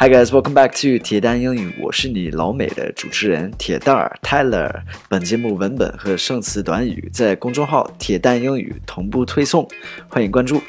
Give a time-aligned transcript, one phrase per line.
[0.00, 4.82] Hi guys, welcome back to 铁蛋英语，我是你老美的主持人铁蛋儿 Tyler。
[5.08, 9.68] 本节目文本和生词短语在公众号“铁蛋英语”同步推送，
[10.08, 10.62] 欢迎关注。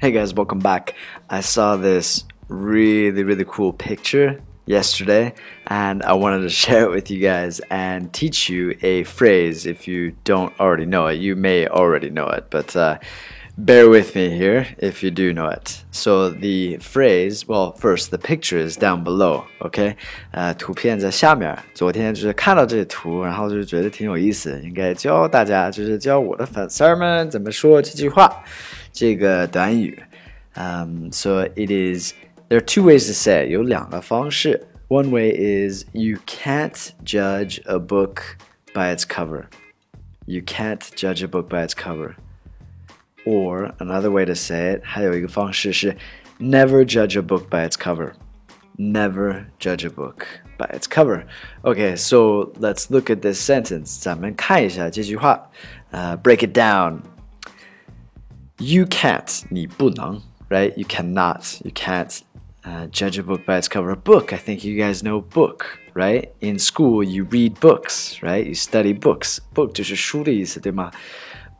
[0.00, 0.94] Hey guys, welcome back.
[1.26, 5.32] I saw this really, really cool picture yesterday,
[5.64, 9.90] and I wanted to share it with you guys and teach you a phrase if
[9.90, 11.16] you don't already know it.
[11.16, 12.98] You may already know it, but uh,
[13.57, 15.83] bear with me here if you do know it.
[15.91, 19.95] So the phrase, well, first the picture is down below, OK？
[20.31, 21.57] 呃，图片在下面。
[21.73, 28.43] 昨天就是看到这图，然后就觉得挺有意思，应该教大家，就是教我的粉丝们怎么说这句话，
[28.91, 30.01] 这个短语。
[30.55, 32.13] Um, so it is.
[32.49, 33.49] There are two ways to say it.
[33.49, 34.67] 有两个方式。
[34.89, 38.37] One way is you can't judge a book
[38.73, 39.45] by its cover.
[40.25, 42.13] You can't judge a book by its cover.
[43.27, 45.95] Or another way to say it, 还有一个方式是
[46.39, 48.11] never judge a book by its cover.
[48.77, 50.25] Never judge a book
[50.57, 51.25] by its cover.
[51.61, 54.01] Okay, so let's look at this sentence.
[54.01, 55.49] 咱们看一下这句话。
[55.91, 57.01] Uh, break it down.
[58.57, 60.73] You can't, 你不能, right?
[60.75, 62.19] You cannot, you can't
[62.63, 63.91] uh, judge a book by its cover.
[63.91, 66.29] A book, I think you guys know book, right?
[66.41, 68.45] In school, you read books, right?
[68.45, 69.37] You study books.
[69.53, 70.91] Book 就是书的意思，对吗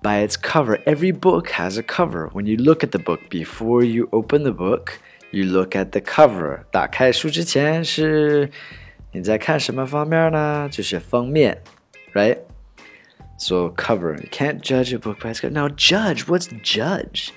[0.01, 0.79] ？by its cover.
[0.85, 2.29] Every book has a cover.
[2.33, 4.99] When you look at the book, before you open the book,
[5.31, 6.63] you look at the cover.
[6.71, 8.49] 打开书之前是
[9.13, 10.67] 你在看什么方面呢？
[10.71, 11.61] 就是封面，
[12.13, 12.39] right?
[13.37, 14.15] So cover.
[14.21, 15.51] You can't judge a book by its cover.
[15.51, 16.25] Now judge.
[16.25, 17.29] What's judge?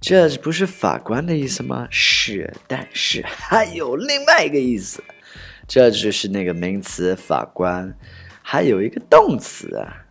[0.00, 1.88] Judge 不是法官的意思吗？
[1.90, 5.02] 是，但是还有另外一个意思。
[5.66, 7.96] Judge 就是那个名词法官，
[8.42, 10.04] 还有一个动词啊。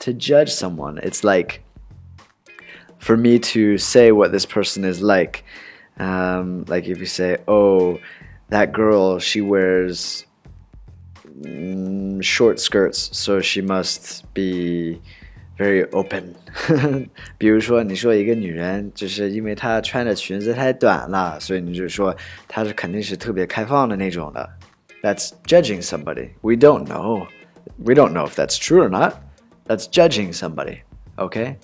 [0.00, 0.98] to judge someone.
[0.98, 1.62] It's like
[2.98, 5.44] for me to say what this person is like.
[5.98, 7.98] Um, like if you say, "Oh,
[8.50, 10.26] that girl, she wears
[11.40, 15.00] mm, short skirts, so she must be
[15.56, 16.34] very open."
[17.38, 22.14] 比如说，你说一个女人，就是因为她穿的裙子太短了，所以你就说
[22.48, 24.48] 她是肯定是特别开放的那种的。
[25.02, 26.30] That's judging somebody.
[26.40, 27.26] We don't know.
[27.76, 29.14] We don't know if that's true or not.
[29.68, 30.82] That's judging somebody.
[31.18, 31.56] Okay?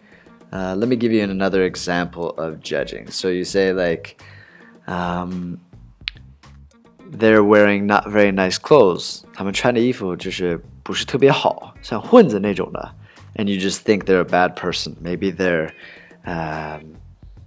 [0.53, 3.11] Uh, let me give you another example of judging.
[3.11, 4.21] So you say, like,
[4.87, 5.61] um,
[7.11, 9.25] they're wearing not very nice clothes.
[9.33, 12.95] 他们穿的衣服就是不是特别好，像混子那种的。
[13.37, 14.97] And you just think they're a bad person.
[15.03, 15.71] Maybe they're
[16.25, 16.97] um,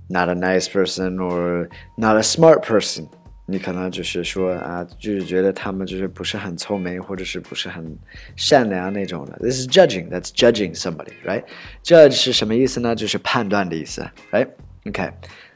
[0.07, 3.07] not a nice person or not a smart person.
[3.47, 7.97] 你可能就是说啊，就是觉得他们就是不是很聪明，或者是不是很
[8.37, 9.37] 善良那种的。
[9.41, 10.09] This is judging.
[10.09, 11.43] That's judging somebody, right?
[11.83, 12.95] Judge 是什么意思呢？
[12.95, 14.47] 就是判断的意思，right?
[14.85, 15.11] Okay.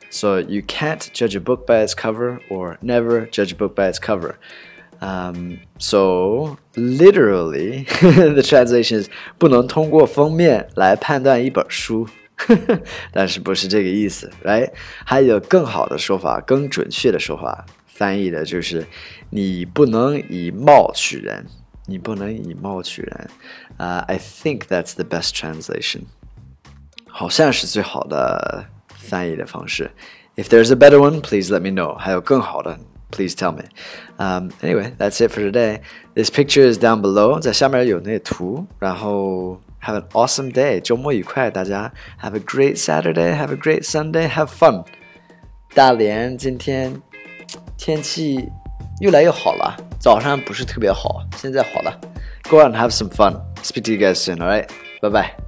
[0.10, 3.92] So you can't judge a book by its cover, or never judge a book by
[3.92, 4.36] its cover.
[5.00, 12.08] Um, so literally, the translation is 不能通过封面来判断一本书。
[13.12, 14.72] 但是不是这个意思，right？
[15.04, 17.66] 还有更好的说法，更准确的说法。
[17.92, 18.86] 翻译的就是
[19.30, 21.46] 你不能以貌取人，
[21.86, 23.30] 你不能以貌取人。
[23.78, 26.02] 啊、uh,，I think that's the best translation，
[27.08, 29.92] 好像是最好的翻译的方式。
[30.36, 31.96] If there's a better one, please let me know.
[31.96, 32.80] 还有更好的，
[33.12, 33.64] please tell me.
[34.18, 35.82] Um, anyway, that's it for today.
[36.14, 37.40] This picture is down below.
[37.40, 40.80] 在下面有那个图，然后 have an awesome day.
[40.80, 44.86] 周末愉快，大家 have a great Saturday, have a great Sunday, have fun.
[45.74, 47.02] 大连今天
[47.85, 48.49] 天气
[49.01, 52.01] 越来越好了，早上不是特别好，现在好了。
[52.49, 53.41] Go and have some fun.
[53.65, 54.37] Speak to you guys soon.
[54.37, 54.69] All right,
[55.01, 55.42] bye bye.